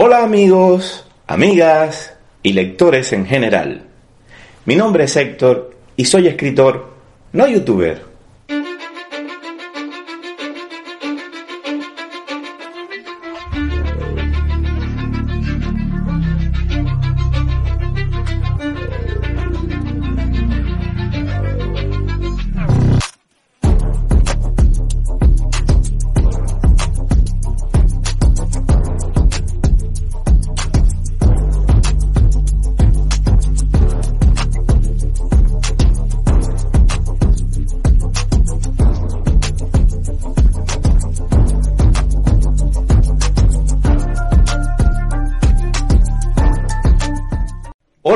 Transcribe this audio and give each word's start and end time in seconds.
Hola 0.00 0.22
amigos, 0.22 1.04
amigas 1.26 2.14
y 2.44 2.52
lectores 2.52 3.12
en 3.12 3.26
general. 3.26 3.82
Mi 4.64 4.76
nombre 4.76 5.02
es 5.02 5.16
Héctor 5.16 5.76
y 5.96 6.04
soy 6.04 6.28
escritor, 6.28 6.92
no 7.32 7.48
youtuber. 7.48 8.07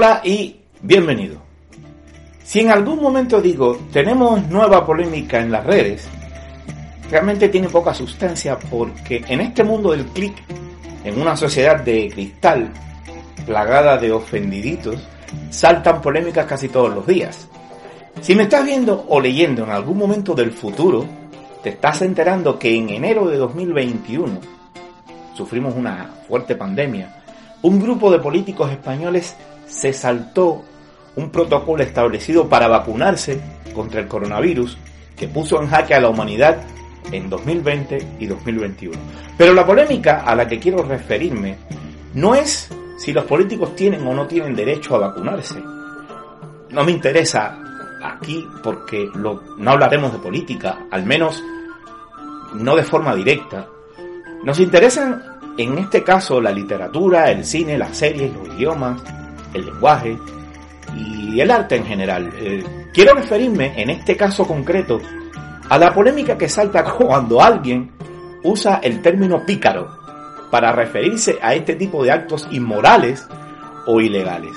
Hola 0.02 0.20
y 0.24 0.56
bienvenido. 0.80 1.36
Si 2.42 2.58
en 2.58 2.72
algún 2.72 3.00
momento 3.00 3.40
digo 3.40 3.78
tenemos 3.92 4.44
nueva 4.48 4.84
polémica 4.84 5.38
en 5.38 5.52
las 5.52 5.64
redes, 5.64 6.08
realmente 7.08 7.48
tiene 7.48 7.68
poca 7.68 7.94
sustancia 7.94 8.58
porque 8.58 9.22
en 9.28 9.40
este 9.40 9.62
mundo 9.62 9.92
del 9.92 10.06
clic, 10.06 10.34
en 11.04 11.20
una 11.20 11.36
sociedad 11.36 11.80
de 11.82 12.10
cristal 12.12 12.72
plagada 13.46 13.96
de 13.96 14.10
ofendiditos, 14.10 14.96
saltan 15.50 16.02
polémicas 16.02 16.46
casi 16.46 16.68
todos 16.68 16.92
los 16.92 17.06
días. 17.06 17.46
Si 18.22 18.34
me 18.34 18.42
estás 18.42 18.64
viendo 18.64 19.06
o 19.08 19.20
leyendo 19.20 19.62
en 19.62 19.70
algún 19.70 19.98
momento 19.98 20.34
del 20.34 20.50
futuro, 20.50 21.06
te 21.62 21.68
estás 21.68 22.02
enterando 22.02 22.58
que 22.58 22.74
en 22.74 22.90
enero 22.90 23.28
de 23.28 23.36
2021 23.36 24.40
sufrimos 25.34 25.76
una 25.76 26.10
fuerte 26.26 26.56
pandemia. 26.56 27.21
Un 27.62 27.80
grupo 27.80 28.10
de 28.10 28.18
políticos 28.18 28.70
españoles 28.70 29.36
se 29.66 29.92
saltó 29.92 30.64
un 31.16 31.30
protocolo 31.30 31.82
establecido 31.82 32.48
para 32.48 32.68
vacunarse 32.68 33.40
contra 33.74 34.00
el 34.00 34.08
coronavirus 34.08 34.76
que 35.16 35.28
puso 35.28 35.60
en 35.60 35.68
jaque 35.68 35.94
a 35.94 36.00
la 36.00 36.08
humanidad 36.08 36.58
en 37.10 37.28
2020 37.28 38.16
y 38.18 38.26
2021. 38.26 38.98
Pero 39.36 39.54
la 39.54 39.66
polémica 39.66 40.22
a 40.22 40.34
la 40.34 40.46
que 40.46 40.58
quiero 40.58 40.82
referirme 40.82 41.56
no 42.14 42.34
es 42.34 42.68
si 42.98 43.12
los 43.12 43.24
políticos 43.24 43.74
tienen 43.74 44.06
o 44.06 44.14
no 44.14 44.26
tienen 44.26 44.54
derecho 44.54 44.96
a 44.96 45.08
vacunarse. 45.08 45.60
No 46.70 46.84
me 46.84 46.92
interesa 46.92 47.58
aquí 48.02 48.44
porque 48.62 49.08
no 49.14 49.70
hablaremos 49.70 50.12
de 50.12 50.18
política, 50.18 50.86
al 50.90 51.04
menos 51.04 51.42
no 52.54 52.76
de 52.76 52.82
forma 52.82 53.14
directa. 53.14 53.66
Nos 54.44 54.58
interesan 54.58 55.31
en 55.56 55.78
este 55.78 56.02
caso 56.02 56.40
la 56.40 56.50
literatura, 56.50 57.30
el 57.30 57.44
cine, 57.44 57.76
las 57.78 57.96
series, 57.96 58.32
los 58.34 58.48
idiomas, 58.56 59.02
el 59.52 59.66
lenguaje 59.66 60.18
y 60.96 61.40
el 61.40 61.50
arte 61.50 61.76
en 61.76 61.86
general. 61.86 62.32
Eh, 62.36 62.64
quiero 62.92 63.14
referirme 63.14 63.80
en 63.80 63.90
este 63.90 64.16
caso 64.16 64.46
concreto 64.46 65.00
a 65.68 65.78
la 65.78 65.92
polémica 65.92 66.36
que 66.36 66.48
salta 66.48 66.84
cuando 66.98 67.40
alguien 67.40 67.92
usa 68.44 68.80
el 68.82 69.02
término 69.02 69.44
pícaro 69.44 69.88
para 70.50 70.72
referirse 70.72 71.38
a 71.40 71.54
este 71.54 71.76
tipo 71.76 72.04
de 72.04 72.10
actos 72.10 72.46
inmorales 72.50 73.26
o 73.86 74.00
ilegales. 74.00 74.52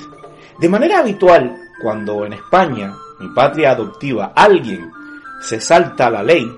De 0.60 0.70
manera 0.70 1.00
habitual, 1.00 1.56
cuando 1.82 2.26
en 2.26 2.34
España, 2.34 2.94
mi 3.20 3.30
patria 3.30 3.72
adoptiva, 3.72 4.34
alguien 4.36 4.92
se 5.42 5.60
salta 5.60 6.10
la 6.10 6.24
ley, 6.24 6.50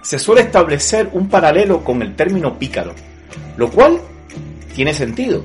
se 0.00 0.18
suele 0.18 0.42
establecer 0.42 1.08
un 1.12 1.28
paralelo 1.28 1.82
con 1.82 2.02
el 2.02 2.14
término 2.14 2.58
pícaro, 2.58 2.94
lo 3.56 3.70
cual 3.70 4.00
tiene 4.74 4.94
sentido, 4.94 5.42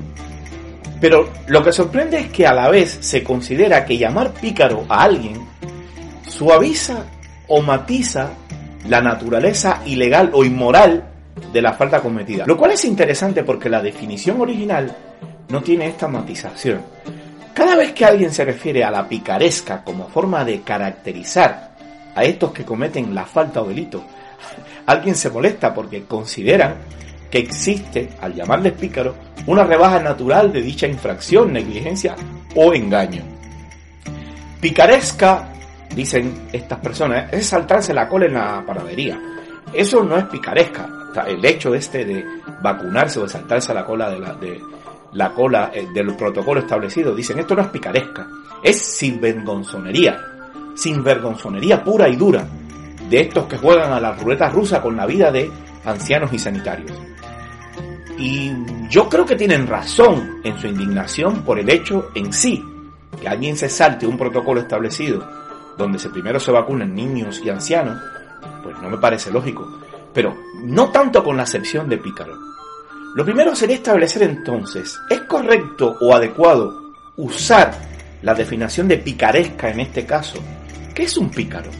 pero 1.00 1.28
lo 1.46 1.62
que 1.62 1.72
sorprende 1.72 2.18
es 2.18 2.28
que 2.28 2.46
a 2.46 2.54
la 2.54 2.68
vez 2.68 2.98
se 3.00 3.22
considera 3.22 3.84
que 3.84 3.98
llamar 3.98 4.32
pícaro 4.32 4.84
a 4.88 5.04
alguien 5.04 5.46
suaviza 6.26 7.04
o 7.46 7.62
matiza 7.62 8.30
la 8.88 9.00
naturaleza 9.00 9.82
ilegal 9.86 10.30
o 10.32 10.44
inmoral 10.44 11.04
de 11.52 11.62
la 11.62 11.72
falta 11.72 12.00
cometida. 12.00 12.44
Lo 12.46 12.56
cual 12.56 12.72
es 12.72 12.84
interesante 12.84 13.44
porque 13.44 13.68
la 13.68 13.80
definición 13.80 14.40
original 14.40 14.94
no 15.48 15.62
tiene 15.62 15.86
esta 15.86 16.08
matización. 16.08 16.82
Cada 17.54 17.76
vez 17.76 17.92
que 17.92 18.04
alguien 18.04 18.32
se 18.32 18.44
refiere 18.44 18.84
a 18.84 18.90
la 18.90 19.08
picaresca 19.08 19.82
como 19.82 20.08
forma 20.08 20.44
de 20.44 20.62
caracterizar 20.62 21.76
a 22.14 22.24
estos 22.24 22.52
que 22.52 22.64
cometen 22.64 23.14
la 23.14 23.24
falta 23.24 23.62
o 23.62 23.68
delito, 23.68 24.02
alguien 24.86 25.14
se 25.14 25.30
molesta 25.30 25.72
porque 25.74 26.04
consideran 26.04 26.76
que 27.30 27.38
existe, 27.38 28.08
al 28.20 28.34
llamarles 28.34 28.72
pícaro, 28.72 29.14
una 29.46 29.64
rebaja 29.64 30.00
natural 30.00 30.52
de 30.52 30.62
dicha 30.62 30.86
infracción, 30.86 31.52
negligencia 31.52 32.14
o 32.54 32.72
engaño. 32.72 33.22
Picaresca, 34.60 35.52
dicen 35.94 36.48
estas 36.52 36.80
personas, 36.80 37.32
es 37.32 37.46
saltarse 37.46 37.94
la 37.94 38.08
cola 38.08 38.26
en 38.26 38.34
la 38.34 38.64
panadería. 38.66 39.20
Eso 39.72 40.02
no 40.02 40.16
es 40.16 40.24
picaresca. 40.24 40.88
el 41.26 41.44
hecho 41.44 41.74
este 41.74 42.04
de 42.04 42.24
vacunarse 42.62 43.18
o 43.18 43.22
de 43.22 43.28
saltarse 43.28 43.74
la 43.74 43.84
cola 43.84 44.10
de 44.10 44.18
la, 44.20 44.34
de 44.34 44.60
la 45.12 45.30
cola 45.30 45.70
eh, 45.74 45.86
del 45.92 46.14
protocolo 46.14 46.60
establecido, 46.60 47.14
dicen 47.14 47.38
esto 47.38 47.54
no 47.54 47.62
es 47.62 47.68
picaresca, 47.68 48.26
es 48.62 48.80
sinvergonzonería, 48.80 50.20
sinvergonzonería 50.76 51.82
pura 51.82 52.08
y 52.08 52.16
dura 52.16 52.46
de 53.08 53.20
estos 53.20 53.46
que 53.46 53.56
juegan 53.56 53.92
a 53.92 54.00
la 54.00 54.12
ruleta 54.12 54.48
rusa 54.50 54.82
con 54.82 54.96
la 54.96 55.06
vida 55.06 55.30
de 55.30 55.50
ancianos 55.84 56.32
y 56.32 56.38
sanitarios. 56.38 56.92
Y 58.18 58.52
yo 58.90 59.08
creo 59.08 59.24
que 59.24 59.36
tienen 59.36 59.66
razón 59.66 60.40
en 60.42 60.58
su 60.58 60.66
indignación 60.66 61.42
por 61.42 61.58
el 61.58 61.70
hecho 61.70 62.10
en 62.14 62.32
sí, 62.32 62.64
que 63.20 63.28
alguien 63.28 63.56
se 63.56 63.68
salte 63.68 64.06
un 64.06 64.18
protocolo 64.18 64.60
establecido 64.60 65.24
donde 65.78 65.98
se 65.98 66.10
primero 66.10 66.40
se 66.40 66.50
vacunan 66.50 66.94
niños 66.94 67.40
y 67.42 67.48
ancianos, 67.48 67.96
pues 68.62 68.76
no 68.82 68.90
me 68.90 68.98
parece 68.98 69.30
lógico. 69.30 69.78
Pero 70.12 70.36
no 70.64 70.90
tanto 70.90 71.22
con 71.22 71.36
la 71.36 71.44
acepción 71.44 71.88
de 71.88 71.98
pícaro. 71.98 72.36
Lo 73.14 73.24
primero 73.24 73.54
sería 73.54 73.76
establecer 73.76 74.24
entonces, 74.24 74.98
¿es 75.08 75.20
correcto 75.22 75.96
o 76.00 76.14
adecuado 76.14 76.92
usar 77.16 77.72
la 78.22 78.34
definición 78.34 78.88
de 78.88 78.98
picaresca 78.98 79.70
en 79.70 79.80
este 79.80 80.04
caso? 80.04 80.38
¿Qué 80.94 81.04
es 81.04 81.16
un 81.16 81.30
pícaro? 81.30 81.70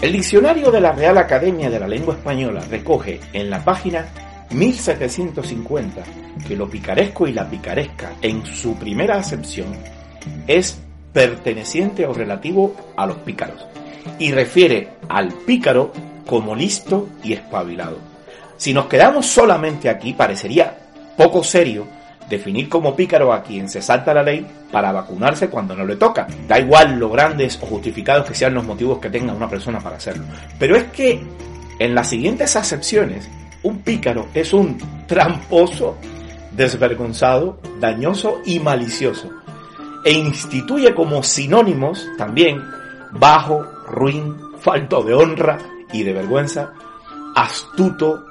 El 0.00 0.12
diccionario 0.12 0.70
de 0.70 0.80
la 0.80 0.92
Real 0.92 1.16
Academia 1.18 1.70
de 1.70 1.78
la 1.78 1.86
Lengua 1.86 2.14
Española 2.14 2.64
recoge 2.70 3.20
en 3.32 3.50
la 3.50 3.62
página 3.62 4.06
1750 4.52 6.02
que 6.46 6.56
lo 6.56 6.68
picaresco 6.68 7.26
y 7.26 7.32
la 7.32 7.48
picaresca 7.48 8.12
en 8.22 8.44
su 8.44 8.74
primera 8.76 9.16
acepción 9.16 9.68
es 10.46 10.80
perteneciente 11.12 12.06
o 12.06 12.14
relativo 12.14 12.74
a 12.96 13.06
los 13.06 13.18
pícaros 13.18 13.66
y 14.18 14.32
refiere 14.32 14.90
al 15.08 15.28
pícaro 15.28 15.92
como 16.26 16.54
listo 16.54 17.08
y 17.22 17.32
espabilado. 17.32 17.98
Si 18.56 18.72
nos 18.72 18.86
quedamos 18.86 19.26
solamente 19.26 19.88
aquí 19.88 20.12
parecería 20.12 20.76
poco 21.16 21.42
serio 21.44 21.86
definir 22.28 22.68
como 22.68 22.96
pícaro 22.96 23.32
a 23.32 23.42
quien 23.42 23.68
se 23.68 23.82
salta 23.82 24.14
la 24.14 24.22
ley 24.22 24.46
para 24.70 24.92
vacunarse 24.92 25.48
cuando 25.48 25.74
no 25.74 25.84
le 25.84 25.96
toca. 25.96 26.26
Da 26.48 26.58
igual 26.58 26.98
lo 26.98 27.10
grandes 27.10 27.58
o 27.60 27.66
justificados 27.66 28.26
que 28.26 28.34
sean 28.34 28.54
los 28.54 28.64
motivos 28.64 28.98
que 28.98 29.10
tenga 29.10 29.34
una 29.34 29.48
persona 29.48 29.80
para 29.80 29.96
hacerlo. 29.96 30.24
Pero 30.58 30.76
es 30.76 30.84
que 30.84 31.20
en 31.78 31.94
las 31.94 32.08
siguientes 32.08 32.56
acepciones 32.56 33.28
pícaro 33.84 34.28
es 34.34 34.52
un 34.52 34.78
tramposo, 35.06 35.96
desvergonzado, 36.50 37.58
dañoso 37.80 38.40
y 38.44 38.58
malicioso. 38.58 39.30
E 40.04 40.12
instituye 40.12 40.94
como 40.94 41.22
sinónimos 41.22 42.06
también 42.18 42.62
bajo, 43.12 43.62
ruin, 43.88 44.36
falto 44.58 45.02
de 45.02 45.14
honra 45.14 45.58
y 45.92 46.02
de 46.02 46.12
vergüenza, 46.12 46.72
astuto, 47.34 48.24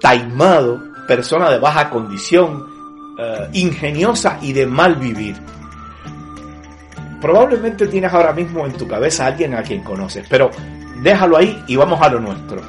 taimado, 0.00 0.80
persona 1.06 1.50
de 1.50 1.58
baja 1.58 1.90
condición, 1.90 2.66
eh, 3.18 3.48
ingeniosa 3.54 4.38
y 4.42 4.52
de 4.52 4.66
mal 4.66 4.96
vivir. 4.96 5.36
Probablemente 7.20 7.88
tienes 7.88 8.12
ahora 8.12 8.32
mismo 8.32 8.64
en 8.64 8.74
tu 8.74 8.86
cabeza 8.86 9.24
a 9.24 9.28
alguien 9.28 9.54
a 9.54 9.62
quien 9.62 9.82
conoces, 9.82 10.26
pero 10.28 10.50
déjalo 11.02 11.36
ahí 11.36 11.64
y 11.66 11.74
vamos 11.74 12.00
a 12.00 12.08
lo 12.08 12.20
nuestro. 12.20 12.60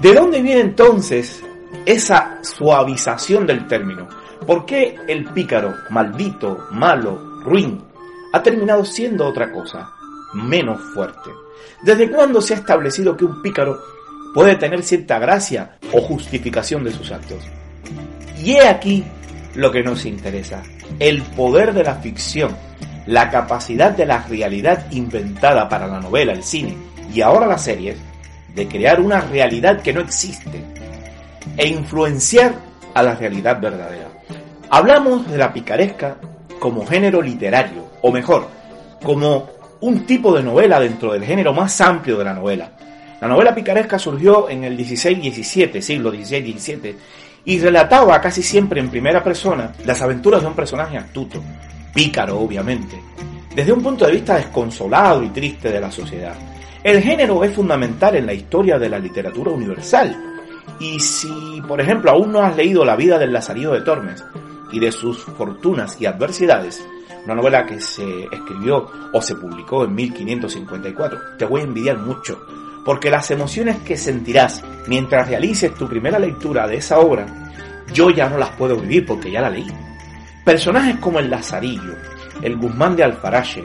¿De 0.00 0.14
dónde 0.14 0.40
viene 0.40 0.60
entonces 0.60 1.44
esa 1.86 2.38
suavización 2.42 3.46
del 3.46 3.66
término? 3.66 4.08
¿Por 4.46 4.66
qué 4.66 4.96
el 5.08 5.24
pícaro, 5.26 5.74
maldito, 5.90 6.66
malo, 6.72 7.40
ruin, 7.44 7.82
ha 8.32 8.42
terminado 8.42 8.84
siendo 8.84 9.26
otra 9.26 9.52
cosa, 9.52 9.90
menos 10.34 10.80
fuerte? 10.94 11.30
¿Desde 11.82 12.10
cuándo 12.10 12.40
se 12.40 12.54
ha 12.54 12.56
establecido 12.58 13.16
que 13.16 13.24
un 13.24 13.42
pícaro 13.42 13.78
puede 14.34 14.56
tener 14.56 14.82
cierta 14.82 15.18
gracia 15.18 15.78
o 15.92 16.00
justificación 16.00 16.84
de 16.84 16.92
sus 16.92 17.12
actos? 17.12 17.44
Y 18.38 18.52
he 18.52 18.66
aquí 18.66 19.04
lo 19.54 19.70
que 19.70 19.82
nos 19.82 20.04
interesa. 20.06 20.62
El 20.98 21.22
poder 21.22 21.72
de 21.72 21.84
la 21.84 21.96
ficción, 21.96 22.56
la 23.06 23.30
capacidad 23.30 23.92
de 23.92 24.06
la 24.06 24.24
realidad 24.24 24.90
inventada 24.90 25.68
para 25.68 25.86
la 25.86 26.00
novela, 26.00 26.32
el 26.32 26.42
cine 26.42 26.76
y 27.12 27.20
ahora 27.20 27.46
las 27.46 27.64
series, 27.64 27.96
de 28.54 28.68
crear 28.68 29.00
una 29.00 29.20
realidad 29.20 29.80
que 29.80 29.92
no 29.92 30.00
existe 30.00 30.81
e 31.56 31.68
influenciar 31.68 32.54
a 32.94 33.02
la 33.02 33.14
realidad 33.14 33.60
verdadera. 33.60 34.08
Hablamos 34.70 35.30
de 35.30 35.38
la 35.38 35.52
picaresca 35.52 36.16
como 36.58 36.86
género 36.86 37.20
literario, 37.20 37.90
o 38.00 38.10
mejor, 38.12 38.48
como 39.02 39.50
un 39.80 40.06
tipo 40.06 40.34
de 40.34 40.42
novela 40.42 40.78
dentro 40.78 41.12
del 41.12 41.24
género 41.24 41.52
más 41.52 41.80
amplio 41.80 42.16
de 42.16 42.24
la 42.24 42.34
novela. 42.34 42.70
La 43.20 43.28
novela 43.28 43.54
picaresca 43.54 43.98
surgió 43.98 44.48
en 44.48 44.64
el 44.64 44.78
16-17, 44.78 45.80
siglo 45.80 46.12
16-17, 46.12 46.94
y 47.44 47.58
relataba 47.58 48.20
casi 48.20 48.42
siempre 48.42 48.80
en 48.80 48.88
primera 48.88 49.22
persona 49.22 49.72
las 49.84 50.00
aventuras 50.02 50.40
de 50.40 50.46
un 50.46 50.54
personaje 50.54 50.96
astuto, 50.96 51.42
pícaro 51.92 52.38
obviamente, 52.38 53.00
desde 53.54 53.72
un 53.72 53.82
punto 53.82 54.06
de 54.06 54.12
vista 54.12 54.36
desconsolado 54.36 55.22
y 55.22 55.28
triste 55.30 55.70
de 55.70 55.80
la 55.80 55.90
sociedad. 55.90 56.34
El 56.82 57.00
género 57.00 57.42
es 57.44 57.52
fundamental 57.52 58.16
en 58.16 58.26
la 58.26 58.34
historia 58.34 58.78
de 58.78 58.88
la 58.88 58.98
literatura 58.98 59.50
universal, 59.50 60.31
y 60.78 60.98
si, 61.00 61.62
por 61.66 61.80
ejemplo, 61.80 62.10
aún 62.10 62.32
no 62.32 62.42
has 62.42 62.56
leído 62.56 62.84
La 62.84 62.96
vida 62.96 63.18
del 63.18 63.32
Lazarillo 63.32 63.72
de 63.72 63.82
Tormes 63.82 64.24
y 64.70 64.80
de 64.80 64.90
sus 64.90 65.18
fortunas 65.18 66.00
y 66.00 66.06
adversidades, 66.06 66.84
una 67.24 67.34
novela 67.34 67.64
que 67.66 67.80
se 67.80 68.24
escribió 68.24 68.90
o 69.12 69.22
se 69.22 69.36
publicó 69.36 69.84
en 69.84 69.94
1554, 69.94 71.18
te 71.38 71.44
voy 71.44 71.60
a 71.60 71.64
envidiar 71.64 71.98
mucho, 71.98 72.40
porque 72.84 73.10
las 73.10 73.30
emociones 73.30 73.78
que 73.80 73.96
sentirás 73.96 74.62
mientras 74.88 75.28
realices 75.28 75.74
tu 75.74 75.88
primera 75.88 76.18
lectura 76.18 76.66
de 76.66 76.76
esa 76.76 76.98
obra, 76.98 77.26
yo 77.92 78.10
ya 78.10 78.28
no 78.28 78.38
las 78.38 78.50
puedo 78.50 78.76
vivir 78.76 79.06
porque 79.06 79.30
ya 79.30 79.40
la 79.40 79.50
leí. 79.50 79.70
Personajes 80.44 80.96
como 80.96 81.20
el 81.20 81.30
Lazarillo, 81.30 81.94
el 82.40 82.56
Guzmán 82.56 82.96
de 82.96 83.04
Alfarache 83.04 83.62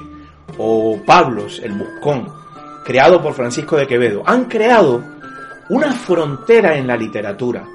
o 0.58 1.00
Pablos 1.06 1.60
el 1.64 1.74
Buscón, 1.74 2.28
creado 2.86 3.22
por 3.22 3.34
Francisco 3.34 3.78
de 3.78 3.88
Quevedo, 3.88 4.24
han 4.26 4.46
creado 4.46 5.04
una 5.70 5.92
frontera 5.92 6.78
en 6.78 6.88
la 6.88 6.96
literatura. 6.96 7.66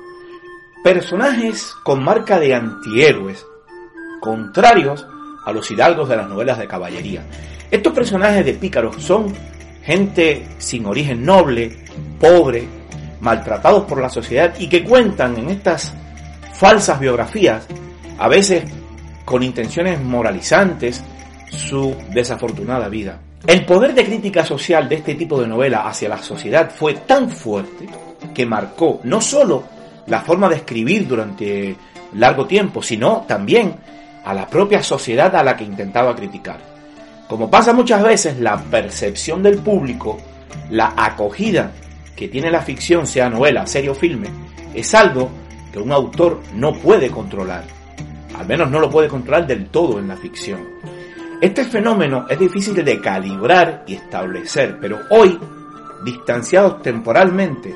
Personajes 0.82 1.74
con 1.82 2.02
marca 2.02 2.38
de 2.38 2.54
antihéroes, 2.54 3.46
contrarios 4.20 5.06
a 5.44 5.52
los 5.52 5.70
hidalgos 5.70 6.08
de 6.08 6.16
las 6.16 6.28
novelas 6.28 6.58
de 6.58 6.68
caballería. 6.68 7.24
Estos 7.70 7.92
personajes 7.92 8.44
de 8.44 8.54
pícaros 8.54 8.96
son 9.02 9.32
gente 9.82 10.46
sin 10.58 10.86
origen 10.86 11.24
noble, 11.24 11.84
pobre, 12.18 12.66
maltratados 13.20 13.84
por 13.84 14.00
la 14.00 14.08
sociedad 14.08 14.54
y 14.58 14.68
que 14.68 14.84
cuentan 14.84 15.36
en 15.36 15.50
estas 15.50 15.94
falsas 16.54 16.98
biografías, 16.98 17.66
a 18.18 18.28
veces 18.28 18.64
con 19.24 19.42
intenciones 19.42 20.00
moralizantes, 20.00 21.02
su 21.50 21.94
desafortunada 22.12 22.88
vida. 22.88 23.20
El 23.46 23.64
poder 23.64 23.92
de 23.92 24.04
crítica 24.04 24.44
social 24.44 24.88
de 24.88 24.96
este 24.96 25.16
tipo 25.16 25.40
de 25.40 25.48
novela 25.48 25.88
hacia 25.88 26.08
la 26.08 26.18
sociedad 26.18 26.70
fue 26.70 26.94
tan 26.94 27.28
fuerte 27.28 27.88
que 28.32 28.46
marcó 28.46 29.00
no 29.02 29.20
solo 29.20 29.64
la 30.06 30.20
forma 30.20 30.48
de 30.48 30.56
escribir 30.56 31.08
durante 31.08 31.76
largo 32.14 32.46
tiempo, 32.46 32.82
sino 32.82 33.24
también 33.26 33.74
a 34.24 34.32
la 34.32 34.46
propia 34.46 34.80
sociedad 34.82 35.34
a 35.34 35.42
la 35.42 35.56
que 35.56 35.64
intentaba 35.64 36.14
criticar. 36.14 36.60
Como 37.28 37.50
pasa 37.50 37.72
muchas 37.72 38.02
veces, 38.04 38.38
la 38.38 38.56
percepción 38.58 39.42
del 39.42 39.58
público, 39.58 40.18
la 40.70 40.94
acogida 40.96 41.72
que 42.14 42.28
tiene 42.28 42.48
la 42.48 42.60
ficción, 42.60 43.08
sea 43.08 43.28
novela, 43.28 43.66
serie 43.66 43.90
o 43.90 43.94
filme, 43.94 44.28
es 44.72 44.94
algo 44.94 45.30
que 45.72 45.80
un 45.80 45.90
autor 45.90 46.40
no 46.54 46.74
puede 46.74 47.10
controlar. 47.10 47.64
Al 48.38 48.46
menos 48.46 48.70
no 48.70 48.78
lo 48.78 48.88
puede 48.88 49.08
controlar 49.08 49.48
del 49.48 49.66
todo 49.66 49.98
en 49.98 50.06
la 50.06 50.16
ficción. 50.16 50.60
Este 51.42 51.64
fenómeno 51.64 52.26
es 52.28 52.38
difícil 52.38 52.84
de 52.84 53.00
calibrar 53.00 53.82
y 53.88 53.94
establecer, 53.94 54.78
pero 54.80 55.00
hoy, 55.10 55.40
distanciados 56.04 56.80
temporalmente, 56.82 57.74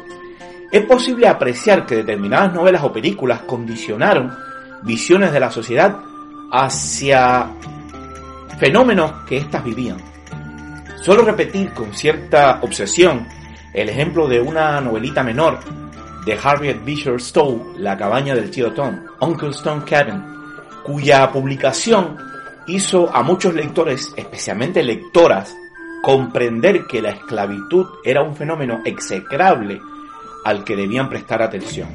es 0.71 0.83
posible 0.85 1.27
apreciar 1.27 1.85
que 1.85 1.97
determinadas 1.97 2.55
novelas 2.55 2.85
o 2.85 2.93
películas 2.93 3.41
condicionaron 3.41 4.33
visiones 4.85 5.33
de 5.33 5.41
la 5.41 5.51
sociedad 5.51 5.99
hacia 6.53 7.49
fenómenos 8.57 9.11
que 9.29 9.39
éstas 9.39 9.65
vivían. 9.65 9.97
Suelo 11.03 11.23
repetir 11.23 11.73
con 11.73 11.93
cierta 11.93 12.61
obsesión 12.63 13.27
el 13.75 13.89
ejemplo 13.89 14.29
de 14.29 14.41
una 14.41 14.81
novelita 14.81 15.25
menor 15.25 15.59
de 16.25 16.39
Harriet 16.41 16.85
Beecher 16.85 17.21
Stowe, 17.21 17.75
La 17.79 17.97
cabaña 17.97 18.37
del 18.37 18.49
tío 18.49 18.73
Tom, 18.73 18.97
Uncle 19.21 19.51
Stone 19.51 19.83
Cabin, 19.85 20.23
cuya 20.85 21.33
publicación 21.33 22.36
hizo 22.67 23.15
a 23.15 23.23
muchos 23.23 23.55
lectores, 23.55 24.13
especialmente 24.17 24.83
lectoras, 24.83 25.57
comprender 26.03 26.87
que 26.87 27.03
la 27.03 27.11
esclavitud 27.11 27.87
era 28.05 28.23
un 28.23 28.35
fenómeno 28.35 28.81
execrable 28.85 29.81
al 30.45 30.65
que 30.65 30.77
debían 30.77 31.09
prestar 31.09 31.43
atención. 31.43 31.89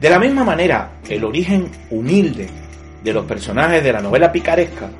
De 0.00 0.10
la 0.10 0.18
misma 0.18 0.44
manera, 0.44 0.92
el 1.08 1.24
origen 1.24 1.70
humilde 1.90 2.48
de 3.02 3.12
los 3.12 3.24
personajes 3.24 3.82
de 3.82 3.92
la 3.92 4.00
novela 4.00 4.30
picaresca, 4.30 4.90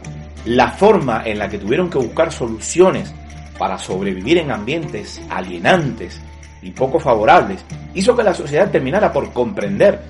la 0.45 0.71
forma 0.73 1.23
en 1.25 1.39
la 1.39 1.49
que 1.49 1.59
tuvieron 1.59 1.91
que 1.91 1.99
buscar 1.99 2.33
soluciones 2.33 3.15
para 3.59 3.79
sobrevivir 3.79 4.39
en 4.39 4.51
ambientes 4.51 5.21
alienantes 5.29 6.21
y 6.63 6.71
poco 6.71 6.99
favorables, 6.99 7.65
hizo 7.95 8.17
que 8.17 8.23
la 8.23 8.35
sociedad 8.35 8.71
terminara 8.71 9.13
por 9.13 9.33
comprender 9.33 10.01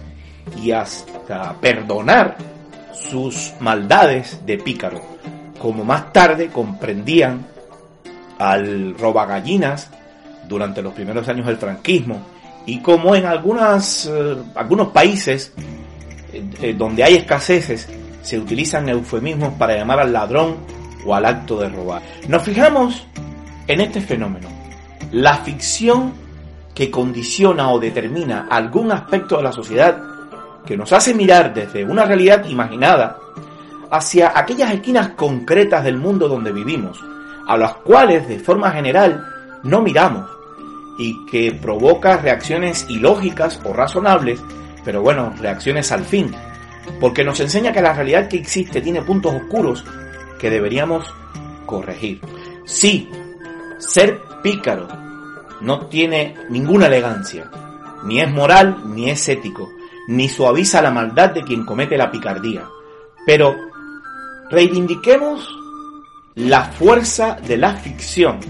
y 0.63 0.71
hasta 0.71 1.55
perdonar 1.61 2.37
sus 3.11 3.53
maldades 3.61 4.41
de 4.45 4.59
pícaro, 4.59 5.01
como 5.59 5.85
más 5.85 6.13
tarde 6.13 6.49
comprendían 6.49 7.47
al 8.39 8.97
robagallinas 8.99 9.91
durante 10.49 10.83
los 10.83 10.95
primeros 10.95 11.29
años 11.29 11.47
del 11.47 11.57
franquismo 11.57 12.21
y 12.67 12.81
como 12.81 13.15
en 13.15 13.27
algunas, 13.27 14.07
eh, 14.07 14.37
algunos 14.55 14.89
países 14.89 15.53
eh, 16.33 16.75
donde 16.77 17.05
hay 17.05 17.17
escaseces, 17.17 17.89
se 18.23 18.39
utilizan 18.39 18.89
eufemismos 18.89 19.55
para 19.55 19.77
llamar 19.77 20.01
al 20.01 20.13
ladrón 20.13 20.57
o 21.07 21.15
al 21.15 21.25
acto 21.25 21.61
de 21.61 21.69
robar. 21.71 22.03
Nos 22.29 22.43
fijamos 22.43 23.07
en 23.67 23.81
este 23.81 24.01
fenómeno. 24.01 24.49
La 25.13 25.37
ficción 25.37 26.13
que 26.75 26.91
condiciona 26.91 27.71
o 27.71 27.79
determina 27.79 28.47
algún 28.51 28.93
aspecto 28.93 29.39
de 29.39 29.43
la 29.45 29.53
sociedad 29.53 30.08
que 30.69 30.77
nos 30.77 30.93
hace 30.93 31.15
mirar 31.15 31.55
desde 31.55 31.83
una 31.83 32.05
realidad 32.05 32.45
imaginada 32.47 33.17
hacia 33.91 34.39
aquellas 34.39 34.71
esquinas 34.71 35.09
concretas 35.17 35.83
del 35.83 35.97
mundo 35.97 36.29
donde 36.29 36.53
vivimos, 36.53 37.03
a 37.47 37.57
las 37.57 37.77
cuales 37.77 38.29
de 38.29 38.39
forma 38.39 38.71
general 38.71 39.27
no 39.63 39.81
miramos 39.81 40.29
y 40.99 41.25
que 41.25 41.53
provoca 41.53 42.19
reacciones 42.19 42.85
ilógicas 42.91 43.59
o 43.65 43.73
razonables 43.73 44.43
pero 44.85 45.03
bueno, 45.03 45.35
reacciones 45.39 45.93
al 45.93 46.05
fin, 46.05 46.35
porque 47.01 47.25
nos 47.25 47.41
enseña 47.41 47.73
que 47.73 47.83
la 47.83 47.93
realidad 47.93 48.29
que 48.29 48.39
existe 48.39 48.81
tiene 48.81 49.03
puntos 49.03 49.35
oscuros 49.35 49.85
que 50.39 50.49
deberíamos 50.49 51.13
corregir. 51.67 52.21
Sí, 52.65 53.07
ser 53.79 54.19
pícaro 54.43 54.89
no 55.61 55.87
tiene 55.89 56.37
ninguna 56.49 56.87
elegancia, 56.87 57.51
ni 58.05 58.21
es 58.21 58.31
moral 58.31 58.79
ni 58.87 59.11
es 59.11 59.29
ético, 59.29 59.71
ni 60.09 60.29
suaviza 60.29 60.83
la 60.83 60.91
maldad 60.91 61.31
de 61.31 61.43
quien 61.43 61.65
comete 61.65 61.97
la 61.97 62.11
picardía, 62.11 62.65
pero 63.25 63.55
reivindiquemos 64.51 65.49
la 66.35 66.65
fuerza 66.65 67.37
de 67.47 67.57
la 67.57 67.75
ficción, 67.75 68.41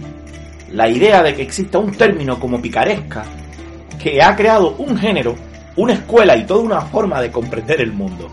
la 0.73 0.89
idea 0.89 1.23
de 1.23 1.35
que 1.35 1.43
exista 1.43 1.79
un 1.79 1.93
término 1.93 2.39
como 2.41 2.61
picaresca 2.61 3.25
que 4.03 4.23
ha 4.23 4.35
creado 4.35 4.77
un 4.79 4.97
género 4.97 5.35
una 5.79 5.93
escuela 5.93 6.37
y 6.37 6.45
toda 6.45 6.61
una 6.61 6.81
forma 6.83 7.21
de 7.21 7.31
comprender 7.31 7.81
el 7.81 7.93
mundo. 7.93 8.29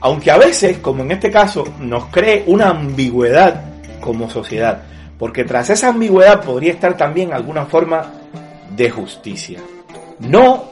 Aunque 0.00 0.30
a 0.30 0.38
veces, 0.38 0.78
como 0.78 1.02
en 1.02 1.12
este 1.12 1.30
caso, 1.30 1.62
nos 1.78 2.06
cree 2.06 2.44
una 2.46 2.70
ambigüedad 2.70 3.62
como 4.00 4.30
sociedad, 4.30 4.82
porque 5.18 5.44
tras 5.44 5.68
esa 5.68 5.90
ambigüedad 5.90 6.42
podría 6.42 6.72
estar 6.72 6.96
también 6.96 7.34
alguna 7.34 7.66
forma 7.66 8.10
de 8.74 8.90
justicia. 8.90 9.60
No 10.20 10.64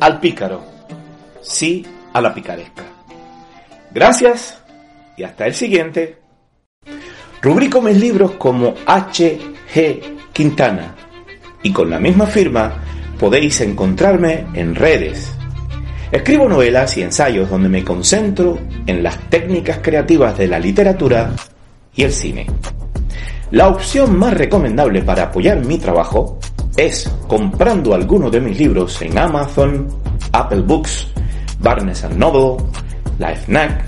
al 0.00 0.18
pícaro, 0.18 0.62
sí 1.42 1.86
a 2.12 2.20
la 2.20 2.34
picaresca. 2.34 2.84
Gracias 3.92 4.62
y 5.16 5.22
hasta 5.22 5.46
el 5.46 5.54
siguiente. 5.54 6.18
Rubrico 7.42 7.80
mis 7.80 7.98
libros 7.98 8.32
como 8.32 8.74
H. 8.86 9.38
G. 9.74 10.18
Quintana 10.32 10.94
y 11.62 11.72
con 11.72 11.90
la 11.90 11.98
misma 11.98 12.26
firma 12.26 12.82
podéis 13.18 13.60
encontrarme 13.60 14.46
en 14.54 14.74
redes 14.74 15.34
Escribo 16.10 16.48
novelas 16.48 16.96
y 16.96 17.02
ensayos 17.02 17.48
donde 17.48 17.68
me 17.68 17.84
concentro 17.84 18.58
en 18.84 19.00
las 19.00 19.16
técnicas 19.30 19.78
creativas 19.80 20.36
de 20.36 20.48
la 20.48 20.58
literatura 20.58 21.30
y 21.94 22.02
el 22.02 22.12
cine. 22.12 22.46
La 23.52 23.68
opción 23.68 24.18
más 24.18 24.34
recomendable 24.34 25.02
para 25.02 25.24
apoyar 25.24 25.64
mi 25.64 25.78
trabajo 25.78 26.40
es 26.76 27.08
comprando 27.28 27.94
alguno 27.94 28.28
de 28.28 28.40
mis 28.40 28.58
libros 28.58 29.00
en 29.02 29.16
Amazon, 29.16 29.86
Apple 30.32 30.62
Books, 30.62 31.06
Barnes 31.60 32.04
Noble, 32.16 32.64
la 33.18 33.34
FNAC, 33.34 33.84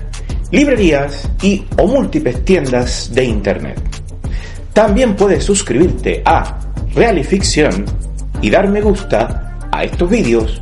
librerías 0.51 1.29
y 1.41 1.65
o 1.77 1.87
múltiples 1.87 2.43
tiendas 2.45 3.13
de 3.13 3.25
Internet. 3.25 3.81
También 4.73 5.15
puedes 5.15 5.43
suscribirte 5.43 6.21
a 6.25 6.59
Realificción 6.95 7.85
y 8.41 8.49
dar 8.49 8.69
me 8.69 8.81
gusta 8.81 9.57
a 9.71 9.83
estos 9.83 10.09
vídeos. 10.09 10.61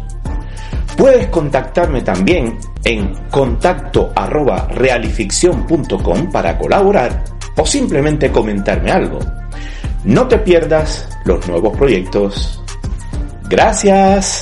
Puedes 0.96 1.28
contactarme 1.28 2.02
también 2.02 2.58
en 2.84 3.14
contacto 3.30 4.12
arroba 4.16 4.68
realificción.com 4.70 6.32
para 6.32 6.58
colaborar 6.58 7.24
o 7.58 7.66
simplemente 7.66 8.32
comentarme 8.32 8.92
algo. 8.92 9.20
No 10.06 10.28
te 10.28 10.38
pierdas 10.40 11.10
los 11.26 11.48
nuevos 11.48 11.76
proyectos. 11.78 12.62
Gracias. 13.50 14.30